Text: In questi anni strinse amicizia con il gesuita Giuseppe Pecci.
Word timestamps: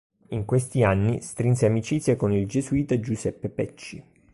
In 0.29 0.45
questi 0.45 0.81
anni 0.81 1.21
strinse 1.21 1.67
amicizia 1.67 2.15
con 2.15 2.33
il 2.33 2.47
gesuita 2.47 2.99
Giuseppe 2.99 3.49
Pecci. 3.49 4.03